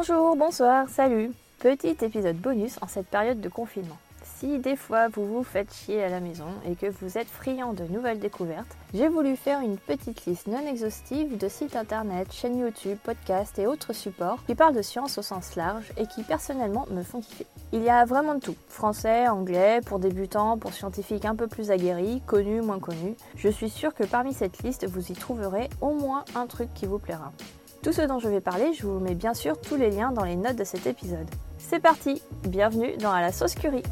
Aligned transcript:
Bonjour, 0.00 0.36
bonsoir, 0.36 0.88
salut 0.88 1.32
Petit 1.58 1.96
épisode 2.02 2.36
bonus 2.36 2.78
en 2.80 2.86
cette 2.86 3.08
période 3.08 3.40
de 3.40 3.48
confinement. 3.48 3.98
Si 4.22 4.60
des 4.60 4.76
fois 4.76 5.08
vous 5.08 5.26
vous 5.26 5.42
faites 5.42 5.74
chier 5.74 6.04
à 6.04 6.08
la 6.08 6.20
maison 6.20 6.46
et 6.64 6.76
que 6.76 6.86
vous 6.86 7.18
êtes 7.18 7.26
friand 7.26 7.72
de 7.72 7.82
nouvelles 7.82 8.20
découvertes, 8.20 8.76
j'ai 8.94 9.08
voulu 9.08 9.34
faire 9.34 9.58
une 9.58 9.76
petite 9.76 10.24
liste 10.24 10.46
non 10.46 10.64
exhaustive 10.64 11.36
de 11.36 11.48
sites 11.48 11.74
internet, 11.74 12.32
chaînes 12.32 12.60
YouTube, 12.60 12.96
podcasts 13.02 13.58
et 13.58 13.66
autres 13.66 13.92
supports 13.92 14.44
qui 14.46 14.54
parlent 14.54 14.76
de 14.76 14.82
science 14.82 15.18
au 15.18 15.22
sens 15.22 15.56
large 15.56 15.92
et 15.96 16.06
qui 16.06 16.22
personnellement 16.22 16.86
me 16.92 17.02
font 17.02 17.20
kiffer. 17.20 17.46
Il 17.72 17.82
y 17.82 17.90
a 17.90 18.04
vraiment 18.04 18.36
de 18.36 18.40
tout. 18.40 18.56
Français, 18.68 19.26
anglais, 19.26 19.80
pour 19.84 19.98
débutants, 19.98 20.58
pour 20.58 20.74
scientifiques 20.74 21.24
un 21.24 21.34
peu 21.34 21.48
plus 21.48 21.72
aguerris, 21.72 22.22
connus, 22.24 22.60
moins 22.62 22.78
connus. 22.78 23.16
Je 23.34 23.48
suis 23.48 23.68
sûre 23.68 23.94
que 23.94 24.04
parmi 24.04 24.32
cette 24.32 24.62
liste, 24.62 24.86
vous 24.86 25.10
y 25.10 25.14
trouverez 25.14 25.68
au 25.80 25.90
moins 25.90 26.24
un 26.36 26.46
truc 26.46 26.72
qui 26.72 26.86
vous 26.86 27.00
plaira. 27.00 27.32
Tout 27.80 27.92
ce 27.92 28.02
dont 28.02 28.18
je 28.18 28.28
vais 28.28 28.40
parler, 28.40 28.72
je 28.72 28.84
vous 28.84 28.98
mets 28.98 29.14
bien 29.14 29.34
sûr 29.34 29.60
tous 29.60 29.76
les 29.76 29.90
liens 29.90 30.10
dans 30.10 30.24
les 30.24 30.34
notes 30.34 30.56
de 30.56 30.64
cet 30.64 30.88
épisode. 30.88 31.28
C'est 31.58 31.78
parti 31.78 32.20
Bienvenue 32.42 32.96
dans 32.96 33.12
À 33.12 33.20
la 33.20 33.30
sauce 33.30 33.54
curry 33.54 33.84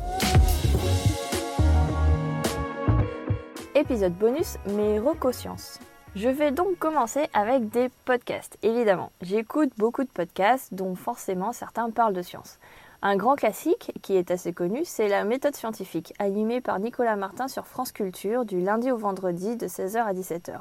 Épisode 3.76 4.14
bonus, 4.14 4.56
mes 4.74 4.98
recosciences. 4.98 5.78
Je 6.16 6.28
vais 6.28 6.50
donc 6.50 6.78
commencer 6.80 7.28
avec 7.32 7.68
des 7.68 7.88
podcasts, 8.04 8.58
évidemment. 8.62 9.12
J'écoute 9.22 9.70
beaucoup 9.78 10.02
de 10.02 10.08
podcasts 10.08 10.74
dont 10.74 10.96
forcément 10.96 11.52
certains 11.52 11.88
parlent 11.90 12.14
de 12.14 12.22
science. 12.22 12.58
Un 13.02 13.16
grand 13.16 13.36
classique, 13.36 13.92
qui 14.02 14.16
est 14.16 14.32
assez 14.32 14.52
connu, 14.52 14.80
c'est 14.84 15.06
la 15.06 15.22
méthode 15.22 15.54
scientifique, 15.54 16.12
animée 16.18 16.60
par 16.60 16.80
Nicolas 16.80 17.14
Martin 17.14 17.46
sur 17.46 17.66
France 17.66 17.92
Culture 17.92 18.44
du 18.44 18.60
lundi 18.60 18.90
au 18.90 18.96
vendredi 18.96 19.56
de 19.56 19.68
16h 19.68 19.98
à 19.98 20.12
17h. 20.12 20.58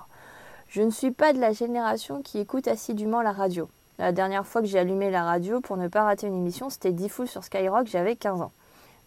Je 0.68 0.82
ne 0.82 0.90
suis 0.90 1.12
pas 1.12 1.34
de 1.34 1.40
la 1.40 1.54
génération 1.54 2.22
qui 2.22 2.40
écoute 2.40 2.68
assidûment 2.68 3.22
la 3.22 3.32
radio. 3.32 3.70
La 3.98 4.12
dernière 4.12 4.46
fois 4.46 4.62
que 4.62 4.68
j'ai 4.68 4.80
allumé 4.80 5.10
la 5.10 5.24
radio 5.24 5.62
pour 5.62 5.78
ne 5.78 5.88
pas 5.88 6.04
rater 6.04 6.28
une 6.28 6.36
émission, 6.36 6.70
c'était 6.70 6.92
Diffoul 6.92 7.28
sur 7.28 7.44
Skyrock, 7.44 7.88
j'avais 7.88 8.16
15 8.16 8.42
ans. 8.42 8.52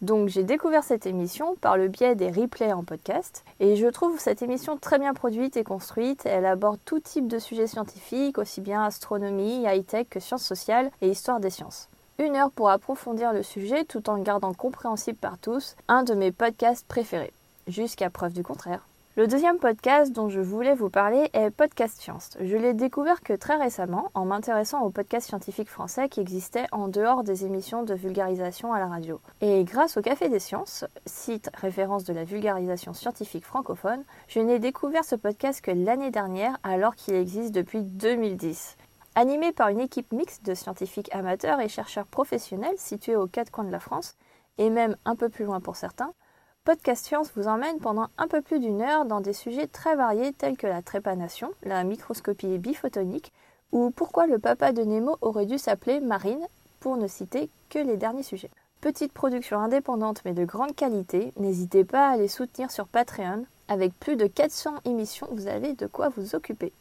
Donc 0.01 0.29
j'ai 0.29 0.43
découvert 0.43 0.83
cette 0.83 1.05
émission 1.05 1.55
par 1.57 1.75
le 1.75 1.89
biais 1.89 2.15
des 2.15 2.31
replays 2.31 2.71
en 2.71 2.83
podcast 2.83 3.43
et 3.59 3.75
je 3.75 3.87
trouve 3.87 4.17
cette 4.17 4.41
émission 4.41 4.77
très 4.77 4.97
bien 4.97 5.13
produite 5.13 5.57
et 5.57 5.63
construite. 5.63 6.25
Elle 6.25 6.45
aborde 6.45 6.79
tout 6.85 7.01
type 7.01 7.27
de 7.27 7.37
sujets 7.37 7.67
scientifiques, 7.67 8.37
aussi 8.37 8.61
bien 8.61 8.83
astronomie, 8.83 9.65
high-tech 9.65 10.07
que 10.09 10.21
sciences 10.21 10.45
sociales 10.45 10.89
et 11.01 11.09
histoire 11.09 11.41
des 11.41 11.49
sciences. 11.49 11.89
Une 12.17 12.35
heure 12.35 12.51
pour 12.51 12.69
approfondir 12.69 13.33
le 13.33 13.43
sujet 13.43 13.83
tout 13.83 14.09
en 14.09 14.17
gardant 14.19 14.53
compréhensible 14.53 15.17
par 15.17 15.37
tous, 15.37 15.75
un 15.87 16.03
de 16.03 16.13
mes 16.13 16.31
podcasts 16.31 16.87
préférés. 16.87 17.33
Jusqu'à 17.67 18.09
preuve 18.09 18.33
du 18.33 18.43
contraire. 18.43 18.88
Le 19.19 19.27
deuxième 19.27 19.59
podcast 19.59 20.13
dont 20.13 20.29
je 20.29 20.39
voulais 20.39 20.75
vous 20.75 20.89
parler 20.89 21.29
est 21.33 21.51
Podcast 21.51 21.99
Science. 21.99 22.37
Je 22.39 22.55
l'ai 22.55 22.73
découvert 22.73 23.19
que 23.19 23.33
très 23.33 23.57
récemment 23.57 24.11
en 24.13 24.23
m'intéressant 24.23 24.81
aux 24.83 24.91
podcasts 24.91 25.27
scientifiques 25.27 25.67
français 25.67 26.07
qui 26.07 26.21
existaient 26.21 26.67
en 26.71 26.87
dehors 26.87 27.25
des 27.25 27.43
émissions 27.43 27.83
de 27.83 27.93
vulgarisation 27.93 28.71
à 28.71 28.79
la 28.79 28.87
radio. 28.87 29.19
Et 29.41 29.65
grâce 29.65 29.97
au 29.97 30.01
Café 30.01 30.29
des 30.29 30.39
Sciences, 30.39 30.85
site 31.05 31.51
référence 31.53 32.05
de 32.05 32.13
la 32.13 32.23
vulgarisation 32.23 32.93
scientifique 32.93 33.43
francophone, 33.43 34.05
je 34.29 34.39
n'ai 34.39 34.57
découvert 34.57 35.03
ce 35.03 35.17
podcast 35.17 35.59
que 35.59 35.71
l'année 35.71 36.11
dernière 36.11 36.57
alors 36.63 36.95
qu'il 36.95 37.15
existe 37.15 37.53
depuis 37.53 37.81
2010. 37.81 38.77
Animé 39.15 39.51
par 39.51 39.67
une 39.67 39.81
équipe 39.81 40.13
mixte 40.13 40.45
de 40.45 40.53
scientifiques 40.53 41.13
amateurs 41.13 41.59
et 41.59 41.67
chercheurs 41.67 42.07
professionnels 42.07 42.77
situés 42.77 43.17
aux 43.17 43.27
quatre 43.27 43.51
coins 43.51 43.65
de 43.65 43.71
la 43.71 43.81
France, 43.81 44.15
et 44.59 44.69
même 44.69 44.95
un 45.03 45.17
peu 45.17 45.27
plus 45.27 45.43
loin 45.43 45.59
pour 45.59 45.75
certains, 45.75 46.13
Podcast 46.69 47.07
Science 47.07 47.31
vous 47.35 47.47
emmène 47.47 47.79
pendant 47.79 48.09
un 48.19 48.27
peu 48.27 48.43
plus 48.43 48.59
d'une 48.59 48.83
heure 48.83 49.05
dans 49.05 49.21
des 49.21 49.33
sujets 49.33 49.65
très 49.65 49.95
variés 49.95 50.33
tels 50.33 50.55
que 50.55 50.67
la 50.67 50.83
trépanation, 50.83 51.49
la 51.63 51.83
microscopie 51.83 52.59
biphotonique 52.59 53.33
ou 53.71 53.89
pourquoi 53.89 54.27
le 54.27 54.37
papa 54.37 54.71
de 54.71 54.83
Nemo 54.83 55.17
aurait 55.21 55.47
dû 55.47 55.57
s'appeler 55.57 55.99
Marine, 55.99 56.45
pour 56.79 56.95
ne 56.95 57.07
citer 57.07 57.49
que 57.71 57.79
les 57.79 57.97
derniers 57.97 58.21
sujets. 58.21 58.51
Petite 58.81 59.13
production 59.13 59.57
indépendante 59.57 60.21
mais 60.25 60.33
de 60.33 60.45
grande 60.45 60.75
qualité, 60.75 61.33
n'hésitez 61.37 61.85
pas 61.85 62.09
à 62.09 62.17
les 62.17 62.27
soutenir 62.27 62.69
sur 62.69 62.85
Patreon. 62.87 63.45
Avec 63.67 63.99
plus 63.99 64.15
de 64.15 64.27
400 64.27 64.75
émissions, 64.85 65.27
vous 65.31 65.47
avez 65.47 65.73
de 65.73 65.87
quoi 65.87 66.09
vous 66.09 66.35
occuper. 66.35 66.71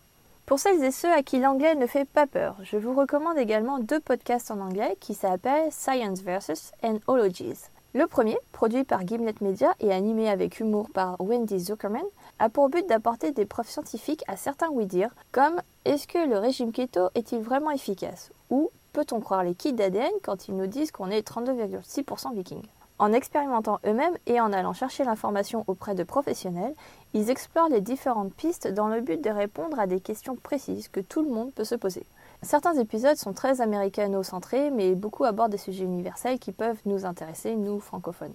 Pour 0.45 0.59
celles 0.59 0.85
et 0.85 0.91
ceux 0.91 1.15
à 1.15 1.23
qui 1.23 1.41
l'anglais 1.41 1.77
ne 1.77 1.87
fait 1.87 2.05
pas 2.05 2.27
peur, 2.27 2.57
je 2.63 2.77
vous 2.77 2.93
recommande 2.93 3.39
également 3.39 3.79
deux 3.79 4.01
podcasts 4.01 4.51
en 4.51 4.61
anglais 4.61 4.99
qui 5.01 5.15
s'appellent 5.15 5.73
Science 5.73 6.21
vs. 6.21 6.73
and 6.83 6.99
Ologies. 7.07 7.71
Le 7.95 8.07
premier, 8.07 8.37
produit 8.53 8.85
par 8.85 9.07
Gimlet 9.07 9.35
Media 9.41 9.73
et 9.81 9.95
animé 9.95 10.29
avec 10.29 10.61
humour 10.61 10.91
par 10.91 11.19
Wendy 11.21 11.59
Zuckerman, 11.59 12.05
a 12.39 12.51
pour 12.51 12.69
but 12.69 12.87
d'apporter 12.87 13.33
des 13.33 13.47
preuves 13.47 13.71
scientifiques 13.71 14.25
à 14.29 14.37
certains 14.37 14.69
oui-dire, 14.69 15.15
comme 15.33 15.63
est-ce 15.87 16.07
que 16.07 16.29
le 16.29 16.37
régime 16.37 16.71
keto 16.71 17.09
est-il 17.15 17.41
vraiment 17.41 17.71
efficace? 17.71 18.31
ou 18.51 18.71
peut-on 18.93 19.21
croire 19.21 19.43
les 19.43 19.55
kits 19.55 19.73
d'ADN 19.73 20.13
quand 20.23 20.49
ils 20.49 20.57
nous 20.57 20.67
disent 20.67 20.91
qu'on 20.91 21.09
est 21.09 21.27
32,6% 21.27 22.35
vikings? 22.35 22.67
En 22.99 23.15
expérimentant 23.15 23.79
eux-mêmes 23.87 24.19
et 24.27 24.39
en 24.39 24.53
allant 24.53 24.75
chercher 24.75 25.05
l'information 25.05 25.65
auprès 25.67 25.95
de 25.95 26.03
professionnels, 26.03 26.75
ils 27.15 27.31
explorent 27.31 27.71
les 27.71 27.81
différentes 27.81 28.35
pistes 28.35 28.69
dans 28.69 28.89
le 28.89 29.01
but 29.01 29.23
de 29.25 29.31
répondre 29.31 29.81
à 29.81 29.87
des 29.87 30.01
questions 30.01 30.37
précises 30.37 30.89
que 30.89 31.01
tout 31.01 31.23
le 31.23 31.31
monde 31.31 31.55
peut 31.55 31.65
se 31.65 31.75
poser. 31.75 32.05
Certains 32.43 32.75
épisodes 32.79 33.17
sont 33.17 33.33
très 33.33 33.61
américano-centrés, 33.61 34.71
mais 34.71 34.95
beaucoup 34.95 35.25
abordent 35.25 35.51
des 35.51 35.59
sujets 35.59 35.85
universels 35.85 36.39
qui 36.39 36.53
peuvent 36.53 36.81
nous 36.87 37.05
intéresser, 37.05 37.57
nous 37.57 37.81
francophones. 37.81 38.35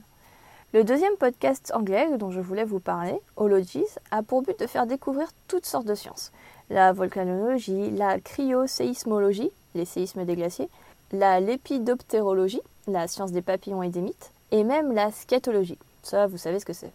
Le 0.73 0.83
deuxième 0.83 1.15
podcast 1.15 1.71
anglais 1.73 2.17
dont 2.17 2.29
je 2.29 2.41
voulais 2.41 2.65
vous 2.65 2.79
parler, 2.81 3.17
Ologies, 3.37 3.85
a 4.11 4.21
pour 4.21 4.41
but 4.41 4.59
de 4.59 4.67
faire 4.67 4.87
découvrir 4.87 5.29
toutes 5.47 5.65
sortes 5.65 5.85
de 5.85 5.95
sciences. 5.95 6.31
La 6.69 6.91
volcanologie, 6.91 7.91
la 7.91 8.19
cryoséismologie, 8.19 9.51
les 9.73 9.85
séismes 9.85 10.25
des 10.25 10.35
glaciers, 10.35 10.69
la 11.11 11.39
lépidoptérologie, 11.39 12.61
la 12.87 13.07
science 13.07 13.31
des 13.31 13.41
papillons 13.41 13.83
et 13.83 13.89
des 13.89 14.01
mythes, 14.01 14.31
et 14.51 14.63
même 14.63 14.91
la 14.91 15.11
scatologie. 15.11 15.77
Ça, 16.01 16.27
vous 16.27 16.37
savez 16.37 16.59
ce 16.59 16.65
que 16.65 16.73
c'est. 16.73 16.91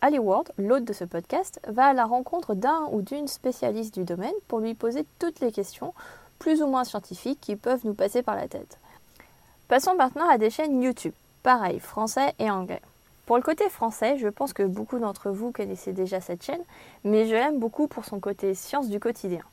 Ali 0.00 0.18
Ward, 0.18 0.50
l'hôte 0.58 0.84
de 0.84 0.92
ce 0.92 1.04
podcast, 1.04 1.60
va 1.68 1.86
à 1.86 1.92
la 1.92 2.04
rencontre 2.04 2.54
d'un 2.54 2.88
ou 2.90 3.02
d'une 3.02 3.28
spécialiste 3.28 3.94
du 3.94 4.04
domaine 4.04 4.32
pour 4.48 4.58
lui 4.58 4.74
poser 4.74 5.06
toutes 5.20 5.38
les 5.38 5.52
questions 5.52 5.94
plus 6.42 6.60
ou 6.60 6.66
moins 6.66 6.82
scientifiques 6.82 7.40
qui 7.40 7.54
peuvent 7.54 7.86
nous 7.86 7.94
passer 7.94 8.20
par 8.20 8.34
la 8.34 8.48
tête. 8.48 8.80
Passons 9.68 9.94
maintenant 9.94 10.28
à 10.28 10.38
des 10.38 10.50
chaînes 10.50 10.82
YouTube, 10.82 11.14
pareil, 11.44 11.78
français 11.78 12.34
et 12.40 12.50
anglais. 12.50 12.82
Pour 13.26 13.36
le 13.36 13.44
côté 13.44 13.68
français, 13.68 14.18
je 14.18 14.26
pense 14.26 14.52
que 14.52 14.64
beaucoup 14.64 14.98
d'entre 14.98 15.30
vous 15.30 15.52
connaissez 15.52 15.92
déjà 15.92 16.20
cette 16.20 16.42
chaîne, 16.42 16.64
mais 17.04 17.28
je 17.28 17.34
l'aime 17.34 17.60
beaucoup 17.60 17.86
pour 17.86 18.04
son 18.04 18.18
côté 18.18 18.54
science 18.54 18.88
du 18.88 18.98
quotidien. 18.98 19.44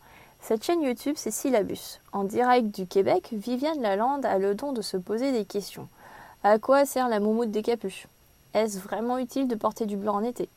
Cette 0.41 0.63
chaîne 0.63 0.81
YouTube, 0.81 1.13
c'est 1.15 1.29
Syllabus. 1.29 2.01
En 2.11 2.23
direct 2.23 2.73
du 2.73 2.87
Québec, 2.87 3.29
Viviane 3.33 3.83
Lalande 3.83 4.25
a 4.25 4.39
le 4.39 4.55
don 4.55 4.73
de 4.73 4.81
se 4.81 4.97
poser 4.97 5.31
des 5.31 5.45
questions. 5.45 5.87
À 6.43 6.57
quoi 6.57 6.87
sert 6.87 7.07
la 7.07 7.19
moumoute 7.19 7.51
des 7.51 7.61
capuches? 7.61 8.07
Est-ce 8.55 8.79
vraiment 8.79 9.19
utile 9.19 9.47
de 9.47 9.53
porter 9.53 9.85
du 9.85 9.95
blanc 9.95 10.15
en 10.15 10.23
été? 10.23 10.49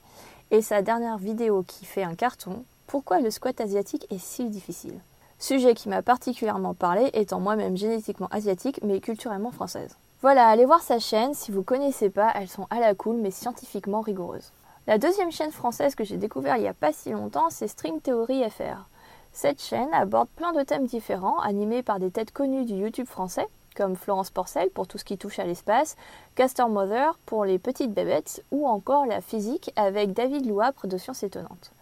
Et 0.50 0.62
sa 0.62 0.80
dernière 0.80 1.18
vidéo 1.18 1.62
qui 1.62 1.84
fait 1.84 2.04
un 2.04 2.14
carton, 2.14 2.64
pourquoi 2.86 3.20
le 3.20 3.30
squat 3.30 3.60
asiatique 3.60 4.06
est 4.08 4.16
si 4.16 4.46
difficile? 4.46 4.98
Sujet 5.42 5.74
qui 5.74 5.88
m'a 5.88 6.02
particulièrement 6.02 6.72
parlé 6.72 7.10
étant 7.14 7.40
moi-même 7.40 7.76
génétiquement 7.76 8.28
asiatique 8.30 8.78
mais 8.84 9.00
culturellement 9.00 9.50
française. 9.50 9.98
Voilà, 10.20 10.46
allez 10.46 10.64
voir 10.64 10.82
sa 10.82 11.00
chaîne, 11.00 11.34
si 11.34 11.50
vous 11.50 11.64
connaissez 11.64 12.10
pas, 12.10 12.30
elles 12.36 12.48
sont 12.48 12.68
à 12.70 12.78
la 12.78 12.94
cool 12.94 13.16
mais 13.16 13.32
scientifiquement 13.32 14.02
rigoureuses. 14.02 14.52
La 14.86 14.98
deuxième 14.98 15.32
chaîne 15.32 15.50
française 15.50 15.96
que 15.96 16.04
j'ai 16.04 16.16
découvert 16.16 16.58
il 16.58 16.62
n'y 16.62 16.68
a 16.68 16.74
pas 16.74 16.92
si 16.92 17.10
longtemps, 17.10 17.50
c'est 17.50 17.66
String 17.66 18.00
Theory 18.00 18.48
FR. 18.48 18.86
Cette 19.32 19.60
chaîne 19.60 19.92
aborde 19.92 20.28
plein 20.28 20.52
de 20.52 20.62
thèmes 20.62 20.86
différents, 20.86 21.40
animés 21.40 21.82
par 21.82 21.98
des 21.98 22.12
têtes 22.12 22.30
connues 22.30 22.64
du 22.64 22.74
YouTube 22.74 23.08
français, 23.08 23.48
comme 23.74 23.96
Florence 23.96 24.30
Porcel 24.30 24.70
pour 24.70 24.86
tout 24.86 24.98
ce 24.98 25.04
qui 25.04 25.18
touche 25.18 25.40
à 25.40 25.44
l'espace, 25.44 25.96
Castor 26.36 26.68
Mother 26.68 27.18
pour 27.26 27.44
les 27.44 27.58
petites 27.58 27.92
bébêtes, 27.92 28.44
ou 28.52 28.68
encore 28.68 29.06
la 29.06 29.20
physique 29.20 29.72
avec 29.74 30.12
David 30.12 30.46
Louapre 30.46 30.86
de 30.86 30.98
Sciences 30.98 31.24
Étonnantes. 31.24 31.72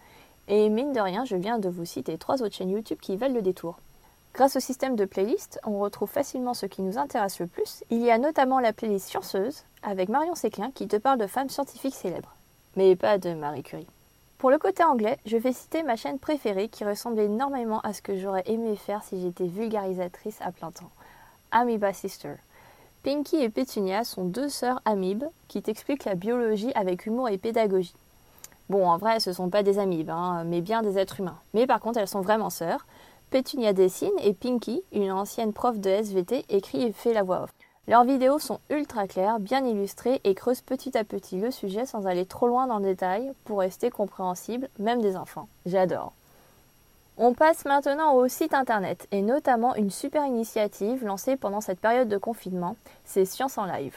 Et 0.52 0.68
mine 0.68 0.92
de 0.92 0.98
rien, 0.98 1.24
je 1.24 1.36
viens 1.36 1.60
de 1.60 1.68
vous 1.68 1.84
citer 1.84 2.18
trois 2.18 2.42
autres 2.42 2.56
chaînes 2.56 2.70
YouTube 2.70 2.98
qui 3.00 3.16
valent 3.16 3.36
le 3.36 3.40
détour. 3.40 3.78
Grâce 4.34 4.56
au 4.56 4.60
système 4.60 4.96
de 4.96 5.04
playlist, 5.04 5.60
on 5.64 5.78
retrouve 5.78 6.10
facilement 6.10 6.54
ce 6.54 6.66
qui 6.66 6.82
nous 6.82 6.98
intéresse 6.98 7.38
le 7.38 7.46
plus. 7.46 7.84
Il 7.88 8.02
y 8.02 8.10
a 8.10 8.18
notamment 8.18 8.58
la 8.58 8.72
playlist 8.72 9.06
Scienceuse 9.06 9.62
avec 9.84 10.08
Marion 10.08 10.34
Séclin 10.34 10.72
qui 10.72 10.88
te 10.88 10.96
parle 10.96 11.20
de 11.20 11.28
femmes 11.28 11.48
scientifiques 11.48 11.94
célèbres. 11.94 12.34
Mais 12.74 12.96
pas 12.96 13.16
de 13.18 13.32
Marie 13.32 13.62
Curie. 13.62 13.86
Pour 14.38 14.50
le 14.50 14.58
côté 14.58 14.82
anglais, 14.82 15.20
je 15.24 15.36
vais 15.36 15.52
citer 15.52 15.84
ma 15.84 15.94
chaîne 15.94 16.18
préférée 16.18 16.68
qui 16.68 16.84
ressemble 16.84 17.20
énormément 17.20 17.80
à 17.82 17.92
ce 17.92 18.02
que 18.02 18.16
j'aurais 18.16 18.42
aimé 18.46 18.74
faire 18.74 19.04
si 19.04 19.20
j'étais 19.20 19.46
vulgarisatrice 19.46 20.40
à 20.40 20.50
plein 20.50 20.72
temps. 20.72 20.90
Amoeba 21.52 21.92
Sister. 21.92 22.34
Pinky 23.04 23.36
et 23.36 23.50
Petunia 23.50 24.02
sont 24.02 24.24
deux 24.24 24.48
sœurs 24.48 24.82
amibes 24.84 25.26
qui 25.46 25.62
t'expliquent 25.62 26.06
la 26.06 26.16
biologie 26.16 26.72
avec 26.74 27.06
humour 27.06 27.28
et 27.28 27.38
pédagogie. 27.38 27.94
Bon, 28.70 28.88
en 28.88 28.98
vrai, 28.98 29.18
ce 29.18 29.32
sont 29.32 29.50
pas 29.50 29.64
des 29.64 29.80
amibes, 29.80 30.10
hein, 30.10 30.44
mais 30.46 30.60
bien 30.60 30.82
des 30.82 30.96
êtres 30.96 31.18
humains. 31.18 31.40
Mais 31.54 31.66
par 31.66 31.80
contre, 31.80 31.98
elles 31.98 32.06
sont 32.06 32.20
vraiment 32.20 32.50
sœurs. 32.50 32.86
Pétunia 33.30 33.72
dessine 33.72 34.12
et 34.22 34.32
Pinky, 34.32 34.84
une 34.92 35.10
ancienne 35.10 35.52
prof 35.52 35.80
de 35.80 35.90
SVT, 35.90 36.44
écrit 36.48 36.84
et 36.84 36.92
fait 36.92 37.12
la 37.12 37.24
voix 37.24 37.42
off. 37.42 37.50
Leurs 37.88 38.04
vidéos 38.04 38.38
sont 38.38 38.60
ultra 38.70 39.08
claires, 39.08 39.40
bien 39.40 39.64
illustrées 39.64 40.20
et 40.22 40.36
creusent 40.36 40.60
petit 40.60 40.96
à 40.96 41.02
petit 41.02 41.40
le 41.40 41.50
sujet 41.50 41.84
sans 41.84 42.06
aller 42.06 42.26
trop 42.26 42.46
loin 42.46 42.68
dans 42.68 42.78
le 42.78 42.84
détail 42.84 43.32
pour 43.44 43.58
rester 43.58 43.90
compréhensible, 43.90 44.68
même 44.78 45.02
des 45.02 45.16
enfants. 45.16 45.48
J'adore. 45.66 46.12
On 47.18 47.34
passe 47.34 47.64
maintenant 47.64 48.14
au 48.14 48.28
site 48.28 48.54
internet 48.54 49.08
et 49.10 49.22
notamment 49.22 49.74
une 49.74 49.90
super 49.90 50.24
initiative 50.26 51.04
lancée 51.04 51.36
pendant 51.36 51.60
cette 51.60 51.80
période 51.80 52.08
de 52.08 52.18
confinement, 52.18 52.76
c'est 53.04 53.24
Science 53.24 53.58
en 53.58 53.64
live. 53.64 53.96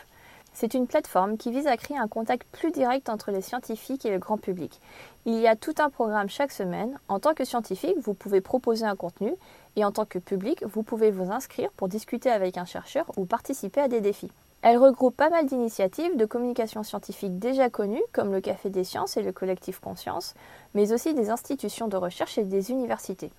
C'est 0.56 0.76
une 0.76 0.86
plateforme 0.86 1.38
qui 1.38 1.52
vise 1.52 1.66
à 1.66 1.78
créer 1.78 1.98
un 1.98 2.08
contact 2.08 2.48
plus 2.52 2.72
direct 2.72 3.10
entre 3.10 3.32
les 3.32 3.42
scientifiques 3.42 4.06
et 4.06 4.12
le 4.12 4.20
grand 4.20 4.38
public. 4.38 4.80
Il 5.26 5.40
y 5.40 5.48
a 5.48 5.56
tout 5.56 5.74
un 5.80 5.90
programme 5.90 6.30
chaque 6.30 6.52
semaine. 6.52 7.00
En 7.08 7.20
tant 7.20 7.34
que 7.34 7.44
scientifique, 7.44 7.98
vous 8.00 8.14
pouvez 8.14 8.40
proposer 8.40 8.86
un 8.86 8.96
contenu 8.96 9.34
et 9.76 9.84
en 9.84 9.92
tant 9.92 10.06
que 10.06 10.20
public, 10.20 10.64
vous 10.64 10.84
pouvez 10.84 11.10
vous 11.10 11.32
inscrire 11.32 11.72
pour 11.72 11.88
discuter 11.88 12.30
avec 12.30 12.58
un 12.58 12.66
chercheur 12.66 13.12
ou 13.18 13.26
participer 13.26 13.82
à 13.82 13.88
des 13.88 14.00
défis. 14.00 14.32
Elle 14.62 14.78
regroupe 14.78 15.18
pas 15.18 15.30
mal 15.30 15.46
d'initiatives 15.46 16.16
de 16.16 16.26
communication 16.26 16.84
scientifique 16.84 17.38
déjà 17.40 17.70
connues, 17.70 18.04
comme 18.14 18.32
le 18.32 18.40
Café 18.40 18.70
des 18.70 18.84
Sciences 18.84 19.18
et 19.18 19.24
le 19.24 19.34
Collectif 19.34 19.80
Conscience, 19.80 20.36
mais 20.74 20.94
aussi 20.94 21.14
des 21.14 21.32
institutions 21.32 21.88
de 21.88 21.98
recherche 21.98 22.38
et 22.38 22.46
des 22.46 22.72
universités. 22.72 23.32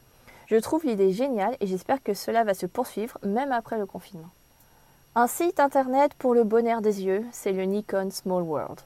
Je 0.47 0.57
trouve 0.57 0.85
l'idée 0.85 1.13
géniale 1.13 1.57
et 1.61 1.67
j'espère 1.67 2.03
que 2.03 2.13
cela 2.13 2.45
va 2.45 2.53
se 2.53 2.67
poursuivre 2.67 3.19
même 3.23 3.53
après 3.53 3.79
le 3.79 3.87
confinement. 3.87 4.31
Un 5.17 5.29
site 5.29 5.61
internet 5.61 6.13
pour 6.15 6.35
le 6.35 6.43
bonheur 6.43 6.81
des 6.81 7.05
yeux, 7.05 7.25
c'est 7.31 7.53
le 7.53 7.63
Nikon 7.63 8.09
Small 8.11 8.43
World. 8.43 8.81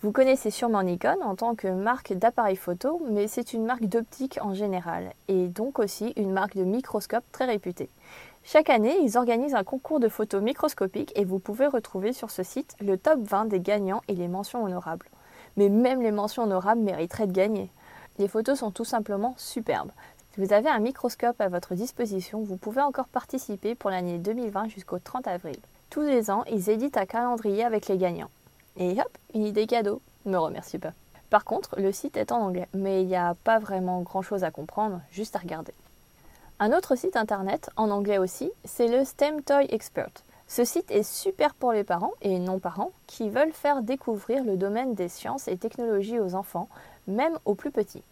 Vous 0.00 0.10
connaissez 0.10 0.50
sûrement 0.50 0.82
Nikon 0.82 1.18
en 1.22 1.36
tant 1.36 1.54
que 1.54 1.68
marque 1.68 2.14
d'appareil 2.14 2.56
photo, 2.56 3.02
mais 3.10 3.28
c'est 3.28 3.52
une 3.52 3.66
marque 3.66 3.84
d'optique 3.84 4.38
en 4.40 4.54
général, 4.54 5.12
et 5.28 5.48
donc 5.48 5.78
aussi 5.78 6.14
une 6.16 6.32
marque 6.32 6.56
de 6.56 6.64
microscope 6.64 7.24
très 7.30 7.44
réputée. 7.44 7.90
Chaque 8.42 8.70
année, 8.70 8.96
ils 9.02 9.18
organisent 9.18 9.54
un 9.54 9.64
concours 9.64 10.00
de 10.00 10.08
photos 10.08 10.42
microscopiques 10.42 11.12
et 11.14 11.26
vous 11.26 11.38
pouvez 11.38 11.66
retrouver 11.66 12.14
sur 12.14 12.30
ce 12.30 12.42
site 12.42 12.74
le 12.80 12.96
top 12.96 13.20
20 13.20 13.44
des 13.44 13.60
gagnants 13.60 14.00
et 14.08 14.14
les 14.14 14.28
mentions 14.28 14.64
honorables. 14.64 15.10
Mais 15.58 15.68
même 15.68 16.00
les 16.00 16.10
mentions 16.10 16.44
honorables 16.44 16.80
mériteraient 16.80 17.26
de 17.26 17.32
gagner. 17.32 17.70
Les 18.16 18.28
photos 18.28 18.60
sont 18.60 18.70
tout 18.70 18.86
simplement 18.86 19.34
superbes. 19.36 19.92
Si 20.36 20.44
vous 20.44 20.52
avez 20.52 20.68
un 20.68 20.80
microscope 20.80 21.40
à 21.40 21.48
votre 21.48 21.74
disposition, 21.74 22.42
vous 22.42 22.58
pouvez 22.58 22.82
encore 22.82 23.08
participer 23.08 23.74
pour 23.74 23.88
l'année 23.88 24.18
2020 24.18 24.68
jusqu'au 24.68 24.98
30 24.98 25.26
avril. 25.28 25.56
Tous 25.88 26.02
les 26.02 26.30
ans, 26.30 26.44
ils 26.52 26.68
éditent 26.68 26.98
un 26.98 27.06
calendrier 27.06 27.64
avec 27.64 27.88
les 27.88 27.96
gagnants. 27.96 28.28
Et 28.76 29.00
hop, 29.00 29.08
une 29.32 29.46
idée 29.46 29.66
cadeau. 29.66 30.02
Ne 30.26 30.32
me 30.32 30.38
remercie 30.38 30.78
pas. 30.78 30.92
Par 31.30 31.46
contre, 31.46 31.80
le 31.80 31.90
site 31.90 32.18
est 32.18 32.32
en 32.32 32.42
anglais, 32.42 32.68
mais 32.74 33.00
il 33.00 33.06
n'y 33.06 33.16
a 33.16 33.34
pas 33.44 33.58
vraiment 33.58 34.02
grand 34.02 34.20
chose 34.20 34.44
à 34.44 34.50
comprendre, 34.50 35.00
juste 35.10 35.34
à 35.36 35.38
regarder. 35.38 35.72
Un 36.58 36.76
autre 36.76 36.96
site 36.96 37.16
internet, 37.16 37.70
en 37.76 37.90
anglais 37.90 38.18
aussi, 38.18 38.50
c'est 38.66 38.88
le 38.88 39.06
STEM 39.06 39.40
Toy 39.40 39.64
Expert. 39.70 40.10
Ce 40.48 40.64
site 40.64 40.90
est 40.90 41.02
super 41.02 41.54
pour 41.54 41.72
les 41.72 41.82
parents 41.82 42.12
et 42.20 42.38
non-parents 42.38 42.92
qui 43.06 43.30
veulent 43.30 43.54
faire 43.54 43.80
découvrir 43.80 44.44
le 44.44 44.58
domaine 44.58 44.94
des 44.94 45.08
sciences 45.08 45.48
et 45.48 45.56
technologies 45.56 46.20
aux 46.20 46.34
enfants, 46.34 46.68
même 47.06 47.38
aux 47.46 47.54
plus 47.54 47.70
petits. 47.70 48.04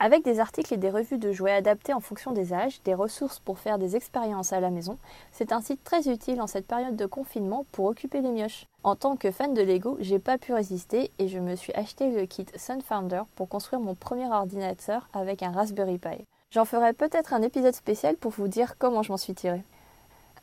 Avec 0.00 0.22
des 0.22 0.38
articles 0.38 0.72
et 0.72 0.76
des 0.76 0.90
revues 0.90 1.18
de 1.18 1.32
jouets 1.32 1.52
adaptés 1.52 1.92
en 1.92 1.98
fonction 1.98 2.30
des 2.30 2.52
âges, 2.52 2.80
des 2.84 2.94
ressources 2.94 3.40
pour 3.40 3.58
faire 3.58 3.78
des 3.78 3.96
expériences 3.96 4.52
à 4.52 4.60
la 4.60 4.70
maison, 4.70 4.96
c'est 5.32 5.50
un 5.50 5.60
site 5.60 5.82
très 5.82 6.08
utile 6.08 6.40
en 6.40 6.46
cette 6.46 6.68
période 6.68 6.94
de 6.94 7.06
confinement 7.06 7.66
pour 7.72 7.86
occuper 7.86 8.20
les 8.20 8.30
mioches. 8.30 8.66
En 8.84 8.94
tant 8.94 9.16
que 9.16 9.32
fan 9.32 9.54
de 9.54 9.62
Lego, 9.62 9.96
j'ai 9.98 10.20
pas 10.20 10.38
pu 10.38 10.52
résister 10.52 11.10
et 11.18 11.26
je 11.26 11.40
me 11.40 11.56
suis 11.56 11.72
acheté 11.72 12.12
le 12.12 12.26
kit 12.26 12.46
Sunfounder 12.54 13.22
pour 13.34 13.48
construire 13.48 13.80
mon 13.80 13.96
premier 13.96 14.28
ordinateur 14.28 15.08
avec 15.12 15.42
un 15.42 15.50
Raspberry 15.50 15.98
Pi. 15.98 16.24
J'en 16.52 16.64
ferai 16.64 16.92
peut-être 16.92 17.34
un 17.34 17.42
épisode 17.42 17.74
spécial 17.74 18.16
pour 18.16 18.30
vous 18.30 18.46
dire 18.46 18.78
comment 18.78 19.02
je 19.02 19.10
m'en 19.10 19.18
suis 19.18 19.34
tiré. 19.34 19.64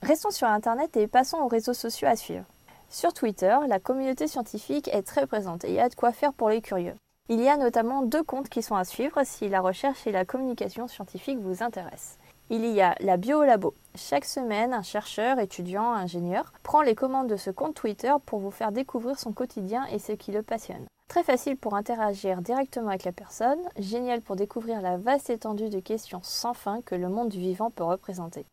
Restons 0.01 0.31
sur 0.31 0.47
internet 0.47 0.97
et 0.97 1.07
passons 1.07 1.37
aux 1.37 1.47
réseaux 1.47 1.73
sociaux 1.73 2.09
à 2.09 2.17
suivre. 2.17 2.43
Sur 2.89 3.13
Twitter, 3.13 3.57
la 3.69 3.79
communauté 3.79 4.27
scientifique 4.27 4.89
est 4.89 5.03
très 5.03 5.25
présente 5.25 5.63
et 5.63 5.69
il 5.69 5.75
y 5.75 5.79
a 5.79 5.87
de 5.87 5.95
quoi 5.95 6.11
faire 6.11 6.33
pour 6.33 6.49
les 6.49 6.61
curieux. 6.61 6.93
Il 7.27 7.41
y 7.41 7.49
a 7.49 7.57
notamment 7.57 8.03
deux 8.03 8.21
comptes 8.21 8.49
qui 8.49 8.61
sont 8.61 8.75
à 8.75 8.83
suivre 8.83 9.21
si 9.23 9.49
la 9.49 9.59
recherche 9.59 10.05
et 10.05 10.11
la 10.11 10.25
communication 10.25 10.87
scientifique 10.87 11.39
vous 11.39 11.63
intéressent. 11.63 12.19
Il 12.51 12.63
y 12.67 12.81
a 12.81 12.93
la 12.99 13.17
Biolabo. 13.17 13.73
Chaque 13.95 14.25
semaine, 14.25 14.75
un 14.75 14.83
chercheur, 14.83 15.39
étudiant, 15.39 15.91
ingénieur 15.91 16.53
prend 16.61 16.83
les 16.83 16.93
commandes 16.93 17.27
de 17.27 17.35
ce 17.35 17.49
compte 17.49 17.73
Twitter 17.73 18.13
pour 18.27 18.37
vous 18.37 18.51
faire 18.51 18.71
découvrir 18.71 19.17
son 19.17 19.31
quotidien 19.31 19.85
et 19.91 19.97
ce 19.97 20.11
qui 20.11 20.31
le 20.31 20.43
passionne. 20.43 20.85
Très 21.07 21.23
facile 21.23 21.57
pour 21.57 21.73
interagir 21.73 22.43
directement 22.43 22.89
avec 22.89 23.05
la 23.05 23.11
personne, 23.11 23.61
génial 23.79 24.21
pour 24.21 24.35
découvrir 24.35 24.79
la 24.81 24.97
vaste 24.97 25.31
étendue 25.31 25.69
de 25.69 25.79
questions 25.79 26.21
sans 26.21 26.53
fin 26.53 26.83
que 26.83 26.93
le 26.93 27.09
monde 27.09 27.29
du 27.29 27.39
vivant 27.39 27.71
peut 27.71 27.83
représenter. 27.83 28.45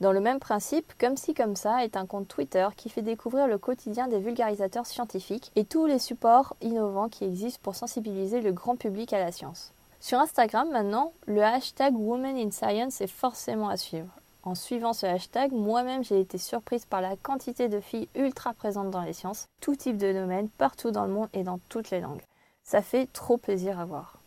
Dans 0.00 0.10
le 0.10 0.20
même 0.20 0.40
principe, 0.40 0.92
Comme 0.98 1.16
si 1.16 1.34
comme 1.34 1.54
ça 1.54 1.84
est 1.84 1.96
un 1.96 2.04
compte 2.04 2.26
Twitter 2.26 2.66
qui 2.76 2.88
fait 2.88 3.02
découvrir 3.02 3.46
le 3.46 3.58
quotidien 3.58 4.08
des 4.08 4.18
vulgarisateurs 4.18 4.86
scientifiques 4.86 5.52
et 5.54 5.64
tous 5.64 5.86
les 5.86 6.00
supports 6.00 6.56
innovants 6.60 7.08
qui 7.08 7.24
existent 7.24 7.60
pour 7.62 7.76
sensibiliser 7.76 8.40
le 8.40 8.52
grand 8.52 8.76
public 8.76 9.12
à 9.12 9.20
la 9.20 9.30
science. 9.30 9.72
Sur 10.00 10.18
Instagram 10.18 10.68
maintenant, 10.70 11.12
le 11.26 11.42
hashtag 11.42 11.94
Women 11.96 12.36
in 12.36 12.50
Science 12.50 13.00
est 13.00 13.06
forcément 13.06 13.68
à 13.68 13.76
suivre. 13.76 14.10
En 14.42 14.54
suivant 14.54 14.92
ce 14.92 15.06
hashtag, 15.06 15.52
moi-même 15.52 16.04
j'ai 16.04 16.20
été 16.20 16.38
surprise 16.38 16.84
par 16.84 17.00
la 17.00 17.16
quantité 17.16 17.68
de 17.68 17.80
filles 17.80 18.08
ultra 18.14 18.52
présentes 18.52 18.90
dans 18.90 19.02
les 19.02 19.14
sciences, 19.14 19.46
tout 19.60 19.76
type 19.76 19.96
de 19.96 20.12
domaine, 20.12 20.48
partout 20.48 20.90
dans 20.90 21.06
le 21.06 21.12
monde 21.12 21.28
et 21.32 21.44
dans 21.44 21.60
toutes 21.68 21.90
les 21.90 22.00
langues. 22.00 22.22
Ça 22.64 22.82
fait 22.82 23.06
trop 23.12 23.38
plaisir 23.38 23.78
à 23.78 23.84
voir. 23.84 24.18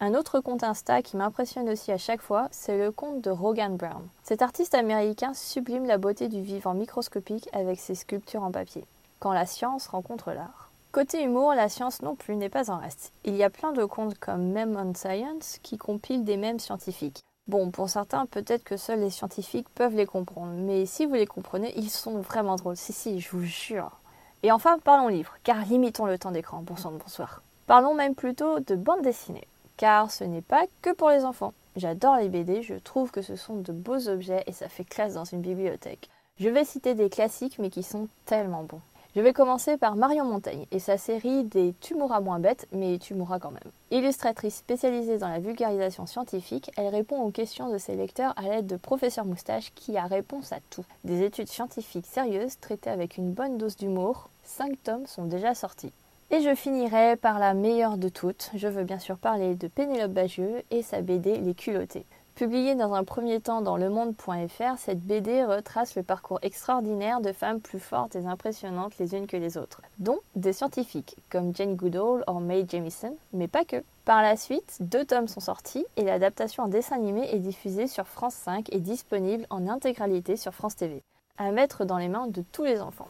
Un 0.00 0.14
autre 0.14 0.38
compte 0.38 0.62
Insta 0.62 1.02
qui 1.02 1.16
m'impressionne 1.16 1.68
aussi 1.68 1.90
à 1.90 1.98
chaque 1.98 2.22
fois, 2.22 2.46
c'est 2.52 2.78
le 2.78 2.92
compte 2.92 3.20
de 3.20 3.30
Rogan 3.30 3.76
Brown. 3.76 4.06
Cet 4.22 4.42
artiste 4.42 4.74
américain 4.74 5.34
sublime 5.34 5.86
la 5.86 5.98
beauté 5.98 6.28
du 6.28 6.40
vivant 6.40 6.72
microscopique 6.72 7.48
avec 7.52 7.80
ses 7.80 7.96
sculptures 7.96 8.44
en 8.44 8.52
papier. 8.52 8.84
Quand 9.18 9.32
la 9.32 9.44
science 9.44 9.88
rencontre 9.88 10.30
l'art. 10.30 10.70
Côté 10.92 11.24
humour, 11.24 11.52
la 11.52 11.68
science 11.68 12.00
non 12.00 12.14
plus 12.14 12.36
n'est 12.36 12.48
pas 12.48 12.70
en 12.70 12.78
reste. 12.78 13.12
Il 13.24 13.34
y 13.34 13.42
a 13.42 13.50
plein 13.50 13.72
de 13.72 13.84
comptes 13.84 14.16
comme 14.20 14.52
Meme 14.52 14.76
on 14.76 14.94
Science 14.94 15.58
qui 15.64 15.78
compilent 15.78 16.24
des 16.24 16.36
mèmes 16.36 16.60
scientifiques. 16.60 17.20
Bon, 17.48 17.72
pour 17.72 17.90
certains, 17.90 18.26
peut-être 18.26 18.62
que 18.62 18.76
seuls 18.76 19.00
les 19.00 19.10
scientifiques 19.10 19.68
peuvent 19.74 19.96
les 19.96 20.06
comprendre, 20.06 20.52
mais 20.54 20.86
si 20.86 21.06
vous 21.06 21.14
les 21.14 21.26
comprenez, 21.26 21.72
ils 21.76 21.90
sont 21.90 22.20
vraiment 22.20 22.54
drôles. 22.54 22.76
Si, 22.76 22.92
si, 22.92 23.18
je 23.18 23.30
vous 23.30 23.42
jure. 23.42 23.98
Et 24.44 24.52
enfin, 24.52 24.78
parlons 24.78 25.08
livres, 25.08 25.34
car 25.42 25.64
limitons 25.64 26.06
le 26.06 26.18
temps 26.18 26.30
d'écran. 26.30 26.62
Bonsoir, 26.62 26.94
bonsoir. 26.94 27.42
Parlons 27.66 27.94
même 27.94 28.14
plutôt 28.14 28.60
de 28.60 28.76
bande 28.76 29.02
dessinée 29.02 29.48
car 29.78 30.10
ce 30.10 30.24
n'est 30.24 30.42
pas 30.42 30.66
que 30.82 30.92
pour 30.92 31.08
les 31.08 31.24
enfants. 31.24 31.54
J'adore 31.76 32.16
les 32.16 32.28
BD, 32.28 32.62
je 32.62 32.74
trouve 32.74 33.10
que 33.10 33.22
ce 33.22 33.36
sont 33.36 33.56
de 33.56 33.72
beaux 33.72 34.08
objets 34.08 34.44
et 34.46 34.52
ça 34.52 34.68
fait 34.68 34.84
classe 34.84 35.14
dans 35.14 35.24
une 35.24 35.40
bibliothèque. 35.40 36.10
Je 36.38 36.50
vais 36.50 36.64
citer 36.64 36.94
des 36.94 37.08
classiques 37.08 37.58
mais 37.58 37.70
qui 37.70 37.82
sont 37.82 38.08
tellement 38.26 38.64
bons. 38.64 38.82
Je 39.16 39.22
vais 39.22 39.32
commencer 39.32 39.78
par 39.78 39.96
Marion 39.96 40.24
Montaigne 40.24 40.66
et 40.70 40.78
sa 40.78 40.98
série 40.98 41.42
des 41.44 41.74
Tu 41.80 41.94
moins 41.94 42.40
bête, 42.40 42.68
mais 42.72 42.98
tu 42.98 43.14
quand 43.14 43.50
même. 43.50 43.72
Illustratrice 43.90 44.56
spécialisée 44.56 45.16
dans 45.16 45.28
la 45.28 45.38
vulgarisation 45.38 46.06
scientifique, 46.06 46.70
elle 46.76 46.88
répond 46.88 47.22
aux 47.22 47.30
questions 47.30 47.70
de 47.72 47.78
ses 47.78 47.96
lecteurs 47.96 48.34
à 48.36 48.42
l'aide 48.42 48.66
de 48.66 48.76
Professeur 48.76 49.24
Moustache 49.24 49.72
qui 49.74 49.96
a 49.96 50.06
réponse 50.06 50.52
à 50.52 50.58
tout. 50.70 50.84
Des 51.04 51.22
études 51.22 51.48
scientifiques 51.48 52.06
sérieuses 52.06 52.60
traitées 52.60 52.90
avec 52.90 53.16
une 53.16 53.32
bonne 53.32 53.56
dose 53.56 53.76
d'humour, 53.76 54.28
5 54.44 54.82
tomes 54.82 55.06
sont 55.06 55.24
déjà 55.24 55.54
sortis. 55.54 55.92
Et 56.30 56.42
je 56.42 56.54
finirai 56.54 57.16
par 57.16 57.38
la 57.38 57.54
meilleure 57.54 57.96
de 57.96 58.10
toutes. 58.10 58.50
Je 58.54 58.68
veux 58.68 58.84
bien 58.84 58.98
sûr 58.98 59.16
parler 59.16 59.54
de 59.54 59.66
Pénélope 59.66 60.12
Bagieux 60.12 60.62
et 60.70 60.82
sa 60.82 61.00
BD 61.00 61.38
Les 61.38 61.54
culottés. 61.54 62.04
Publiée 62.34 62.74
dans 62.74 62.92
un 62.92 63.02
premier 63.02 63.40
temps 63.40 63.62
dans 63.62 63.78
Le 63.78 63.88
Monde.fr, 63.88 64.76
cette 64.76 65.00
BD 65.00 65.42
retrace 65.42 65.96
le 65.96 66.02
parcours 66.02 66.38
extraordinaire 66.42 67.22
de 67.22 67.32
femmes 67.32 67.60
plus 67.60 67.80
fortes 67.80 68.14
et 68.14 68.26
impressionnantes 68.26 68.98
les 68.98 69.14
unes 69.14 69.26
que 69.26 69.38
les 69.38 69.56
autres, 69.56 69.80
dont 69.98 70.18
des 70.36 70.52
scientifiques 70.52 71.16
comme 71.30 71.56
Jane 71.56 71.76
Goodall 71.76 72.24
ou 72.28 72.40
Mae 72.40 72.66
Jemison, 72.68 73.16
mais 73.32 73.48
pas 73.48 73.64
que. 73.64 73.82
Par 74.04 74.20
la 74.20 74.36
suite, 74.36 74.76
deux 74.80 75.06
tomes 75.06 75.28
sont 75.28 75.40
sortis 75.40 75.86
et 75.96 76.04
l'adaptation 76.04 76.64
en 76.64 76.68
dessin 76.68 76.96
animé 76.96 77.26
est 77.32 77.38
diffusée 77.38 77.86
sur 77.86 78.06
France 78.06 78.34
5 78.34 78.70
et 78.70 78.80
disponible 78.80 79.46
en 79.48 79.66
intégralité 79.66 80.36
sur 80.36 80.52
France 80.52 80.76
TV, 80.76 81.02
à 81.38 81.50
mettre 81.52 81.86
dans 81.86 81.96
les 81.96 82.08
mains 82.08 82.26
de 82.26 82.44
tous 82.52 82.64
les 82.64 82.82
enfants. 82.82 83.08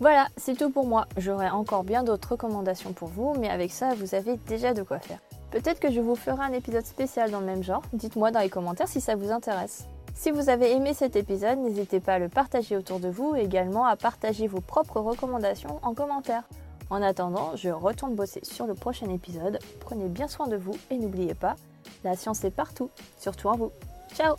Voilà, 0.00 0.26
c'est 0.36 0.56
tout 0.56 0.70
pour 0.70 0.86
moi. 0.86 1.06
J'aurai 1.16 1.50
encore 1.50 1.84
bien 1.84 2.02
d'autres 2.02 2.32
recommandations 2.32 2.92
pour 2.92 3.08
vous, 3.08 3.34
mais 3.38 3.48
avec 3.48 3.72
ça, 3.72 3.94
vous 3.94 4.14
avez 4.14 4.36
déjà 4.48 4.74
de 4.74 4.82
quoi 4.82 4.98
faire. 4.98 5.20
Peut-être 5.50 5.78
que 5.78 5.92
je 5.92 6.00
vous 6.00 6.16
ferai 6.16 6.42
un 6.42 6.52
épisode 6.52 6.84
spécial 6.84 7.30
dans 7.30 7.38
le 7.40 7.46
même 7.46 7.62
genre. 7.62 7.82
Dites-moi 7.92 8.32
dans 8.32 8.40
les 8.40 8.50
commentaires 8.50 8.88
si 8.88 9.00
ça 9.00 9.14
vous 9.14 9.30
intéresse. 9.30 9.86
Si 10.14 10.30
vous 10.30 10.48
avez 10.48 10.72
aimé 10.72 10.94
cet 10.94 11.16
épisode, 11.16 11.58
n'hésitez 11.58 12.00
pas 12.00 12.14
à 12.14 12.18
le 12.18 12.28
partager 12.28 12.76
autour 12.76 12.98
de 13.00 13.08
vous 13.08 13.34
et 13.36 13.42
également 13.42 13.84
à 13.84 13.96
partager 13.96 14.46
vos 14.46 14.60
propres 14.60 15.00
recommandations 15.00 15.78
en 15.82 15.94
commentaire. 15.94 16.42
En 16.90 17.02
attendant, 17.02 17.56
je 17.56 17.70
retourne 17.70 18.14
bosser 18.14 18.40
sur 18.42 18.66
le 18.66 18.74
prochain 18.74 19.08
épisode. 19.10 19.58
Prenez 19.80 20.08
bien 20.08 20.28
soin 20.28 20.46
de 20.46 20.56
vous 20.56 20.76
et 20.90 20.98
n'oubliez 20.98 21.34
pas, 21.34 21.56
la 22.04 22.16
science 22.16 22.44
est 22.44 22.50
partout, 22.50 22.90
surtout 23.18 23.48
en 23.48 23.56
vous. 23.56 23.72
Ciao 24.14 24.36